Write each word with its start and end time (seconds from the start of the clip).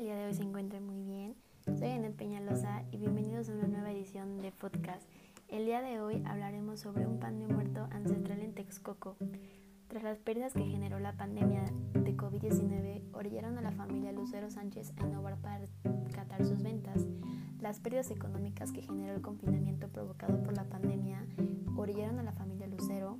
el 0.00 0.06
día 0.06 0.16
de 0.16 0.26
hoy 0.28 0.32
se 0.32 0.42
encuentren 0.42 0.86
muy 0.86 1.02
bien. 1.02 1.36
Soy 1.78 1.90
Anet 1.90 2.16
Peñalosa 2.16 2.84
y 2.90 2.96
bienvenidos 2.96 3.50
a 3.50 3.52
una 3.52 3.66
nueva 3.66 3.92
edición 3.92 4.38
de 4.38 4.50
podcast. 4.50 5.06
El 5.46 5.66
día 5.66 5.82
de 5.82 6.00
hoy 6.00 6.22
hablaremos 6.24 6.80
sobre 6.80 7.06
un 7.06 7.18
pan 7.18 7.38
de 7.38 7.46
muerto 7.46 7.86
ancestral 7.90 8.40
en 8.40 8.54
Texcoco. 8.54 9.18
Tras 9.88 10.02
las 10.02 10.16
pérdidas 10.16 10.54
que 10.54 10.64
generó 10.64 11.00
la 11.00 11.18
pandemia 11.18 11.64
de 11.92 12.16
COVID-19, 12.16 13.02
orillaron 13.12 13.58
a 13.58 13.60
la 13.60 13.72
familia 13.72 14.10
Lucero 14.12 14.50
Sánchez 14.50 14.94
a 14.96 15.06
innovar 15.06 15.36
para 15.36 15.58
rescatar 15.58 16.46
sus 16.46 16.62
ventas. 16.62 17.06
Las 17.60 17.78
pérdidas 17.80 18.10
económicas 18.10 18.72
que 18.72 18.80
generó 18.80 19.14
el 19.14 19.20
confinamiento 19.20 19.88
provocado 19.88 20.42
por 20.42 20.56
la 20.56 20.64
pandemia 20.64 21.26
orillaron 21.76 22.18
a 22.18 22.22
la 22.22 22.32
familia 22.32 22.68
Lucero 22.68 23.18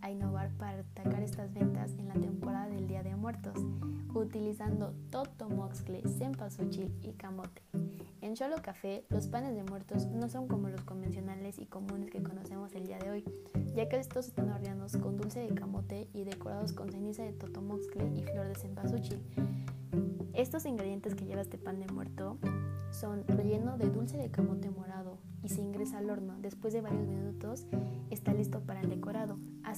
a 0.00 0.10
innovar 0.10 0.50
para 0.56 0.78
atacar 0.78 1.22
estas 1.22 1.52
ventas 1.52 1.92
en 1.98 2.08
la 2.08 2.14
temporada 2.14 2.68
del 2.68 2.88
Día 2.88 3.02
de 3.02 3.16
Muertos 3.16 3.58
utilizando 4.20 4.94
Toto 5.10 5.48
Moxcle, 5.48 6.02
Cempasúchil 6.18 6.92
y 7.02 7.12
Camote. 7.12 7.62
En 8.20 8.34
Cholo 8.34 8.56
Café, 8.62 9.04
los 9.08 9.26
panes 9.26 9.54
de 9.54 9.64
muertos 9.64 10.06
no 10.06 10.28
son 10.28 10.46
como 10.46 10.68
los 10.68 10.82
convencionales 10.82 11.58
y 11.58 11.66
comunes 11.66 12.10
que 12.10 12.22
conocemos 12.22 12.74
el 12.74 12.86
día 12.86 12.98
de 12.98 13.10
hoy, 13.10 13.24
ya 13.74 13.88
que 13.88 13.96
estos 13.96 14.28
están 14.28 14.50
horneados 14.50 14.96
con 14.96 15.16
dulce 15.16 15.40
de 15.40 15.54
camote 15.54 16.08
y 16.12 16.24
decorados 16.24 16.72
con 16.72 16.90
ceniza 16.90 17.24
de 17.24 17.32
totomoxcle 17.32 18.12
y 18.14 18.22
flor 18.22 18.46
de 18.46 18.54
cempasúchil. 18.54 19.20
Estos 20.34 20.64
ingredientes 20.66 21.14
que 21.14 21.24
lleva 21.24 21.42
este 21.42 21.58
pan 21.58 21.80
de 21.80 21.92
muerto 21.92 22.38
son 22.90 23.26
relleno 23.26 23.76
de 23.76 23.90
dulce 23.90 24.16
de 24.16 24.30
camote 24.30 24.70
morado 24.70 25.18
y 25.42 25.48
se 25.48 25.60
ingresa 25.60 25.98
al 25.98 26.08
horno. 26.08 26.36
Después 26.40 26.72
de 26.72 26.80
varios 26.80 27.06
minutos 27.06 27.66
está 28.10 28.32
listo 28.32 28.60
para 28.60 28.80
el. 28.80 28.92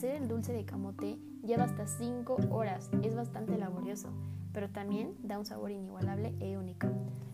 Hacer 0.05 0.21
el 0.21 0.29
dulce 0.29 0.53
de 0.53 0.67
camote 0.67 1.19
lleva 1.43 1.65
hasta 1.65 1.87
5 1.87 2.37
horas, 2.51 2.91
es 3.03 3.15
bastante 3.15 3.57
laborioso, 3.57 4.11
pero 4.53 4.69
también 4.69 5.17
da 5.23 5.39
un 5.39 5.47
sabor 5.47 5.71
inigualable 5.71 6.35
e 6.41 6.59
único. 6.59 6.89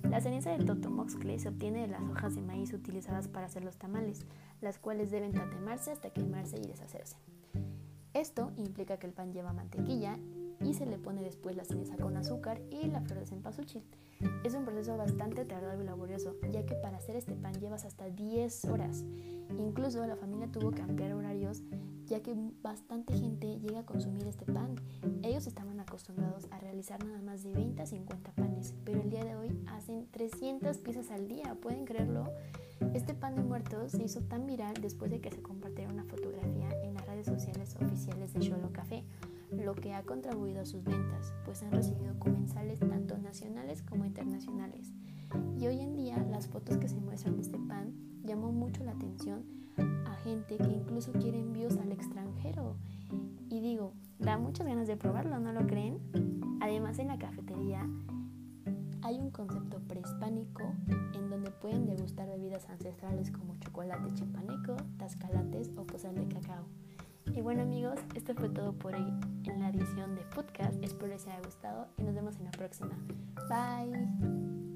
La 0.09 0.21
ceniza 0.21 0.57
de 0.57 0.65
totomoxcle 0.65 1.37
se 1.41 1.49
obtiene 1.49 1.81
de 1.81 1.89
las 1.89 2.03
hojas 2.03 2.37
de 2.37 2.43
maíz 2.43 2.73
utilizadas 2.73 3.27
para 3.27 3.47
hacer 3.47 3.65
los 3.65 3.77
tamales, 3.77 4.25
las 4.61 4.79
cuales 4.79 5.11
deben 5.11 5.33
tatemarse 5.33 5.91
hasta 5.91 6.11
quemarse 6.11 6.59
y 6.59 6.69
deshacerse. 6.69 7.17
Esto 8.15 8.53
implica 8.57 8.99
que 8.99 9.09
el 9.09 9.15
pan 9.15 9.33
lleva 9.33 9.53
mantequilla 9.53 10.17
y 10.61 10.75
se 10.75 10.87
le 10.87 10.97
pone 10.97 11.23
después 11.23 11.57
la 11.57 11.65
ceniza 11.65 11.97
con 11.97 12.17
azúcar 12.17 12.61
y 12.71 12.87
la 12.87 13.01
flor 13.01 13.19
de 13.19 13.27
cempasúchil. 13.27 13.83
Es 14.45 14.55
un 14.55 14.65
proceso 14.65 14.97
bastante 14.97 15.45
tardado 15.45 15.83
y 15.83 15.87
laborioso, 15.87 16.37
ya 16.53 16.65
que 16.65 16.77
para 16.77 16.99
hacer 16.99 17.17
este 17.17 17.34
pan 17.34 17.55
llevas 17.55 17.84
hasta 17.84 18.11
10 18.11 18.67
horas. 18.67 19.03
Incluso 19.59 20.07
la 20.07 20.15
familia 20.15 20.53
tuvo 20.53 20.71
que 20.71 20.83
ampliar 20.83 21.15
horarios, 21.15 21.65
ya 22.11 22.20
que 22.20 22.34
bastante 22.61 23.16
gente 23.16 23.61
llega 23.61 23.80
a 23.80 23.86
consumir 23.86 24.27
este 24.27 24.44
pan. 24.44 24.75
Ellos 25.22 25.47
estaban 25.47 25.78
acostumbrados 25.78 26.48
a 26.50 26.58
realizar 26.58 27.03
nada 27.05 27.22
más 27.22 27.44
de 27.44 27.53
20 27.53 27.80
a 27.80 27.86
50 27.86 28.33
panes, 28.33 28.75
pero 28.84 29.00
el 29.00 29.11
día 29.11 29.25
de 29.25 29.36
hoy 29.36 29.56
hacen 29.69 30.08
300 30.11 30.78
piezas 30.78 31.11
al 31.12 31.28
día, 31.28 31.55
¿pueden 31.55 31.84
creerlo? 31.84 32.28
Este 32.94 33.14
pan 33.14 33.36
de 33.36 33.42
muertos 33.42 33.92
se 33.92 34.03
hizo 34.03 34.22
tan 34.22 34.47
viral 34.47 34.75
después 34.83 35.11
de 35.11 35.20
que 35.20 35.31
se 35.31 35.41
compartiera 35.41 35.92
una 35.92 36.05
fotografía 36.05 36.69
en 36.83 36.94
las 36.94 37.06
redes 37.06 37.27
sociales 37.27 37.77
oficiales 37.81 38.33
de 38.34 38.41
Cholo 38.41 38.72
Café 38.72 39.05
lo 39.53 39.75
que 39.75 39.94
ha 39.94 40.03
contribuido 40.03 40.61
a 40.61 40.64
sus 40.64 40.84
ventas, 40.84 41.33
pues 41.44 41.62
han 41.62 41.72
recibido 41.72 42.19
comensales 42.19 42.78
tanto 42.78 43.19
nacionales 43.19 43.83
como 43.83 44.05
internacionales. 44.05 44.92
Y 45.58 45.66
hoy 45.66 45.81
en 45.81 45.97
día 45.97 46.19
las 46.31 46.48
fotos 46.48 46.78
que 46.78 46.88
se 46.88 47.00
muestran 47.00 47.36
de 47.36 47.42
este 47.42 47.58
pan 47.58 47.94
llamó 48.25 48.53
mucho 48.53 48.84
la 48.84 48.92
atención 48.92 49.59
que 50.56 50.73
incluso 50.73 51.12
quiere 51.12 51.39
envíos 51.39 51.77
al 51.79 51.93
extranjero. 51.93 52.77
Y 53.48 53.61
digo, 53.61 53.93
da 54.19 54.39
muchas 54.39 54.67
ganas 54.67 54.87
de 54.87 54.97
probarlo, 54.97 55.39
¿no 55.41 55.53
lo 55.53 55.67
creen? 55.67 55.98
Además 56.61 56.98
en 56.98 57.09
la 57.09 57.19
cafetería 57.19 57.89
hay 59.03 59.19
un 59.19 59.31
concepto 59.31 59.81
prehispánico 59.81 60.75
en 61.15 61.31
donde 61.31 61.50
pueden 61.50 61.87
degustar 61.87 62.28
bebidas 62.28 62.69
ancestrales 62.69 63.31
como 63.31 63.56
chocolate 63.59 64.12
chipaneco, 64.15 64.77
tascalates 64.99 65.71
o 65.77 65.87
pozal 65.87 66.15
de 66.15 66.28
cacao. 66.28 66.67
Y 67.34 67.41
bueno 67.41 67.62
amigos, 67.62 67.99
esto 68.15 68.34
fue 68.34 68.49
todo 68.49 68.72
por 68.72 68.94
hoy 68.94 69.12
en 69.44 69.61
la 69.61 69.71
edición 69.71 70.15
de 70.15 70.22
podcast. 70.34 70.82
Espero 70.82 71.09
les 71.09 71.27
haya 71.27 71.41
gustado 71.41 71.88
y 71.97 72.03
nos 72.03 72.15
vemos 72.15 72.37
en 72.37 72.44
la 72.44 72.50
próxima. 72.50 72.99
Bye. 73.49 74.69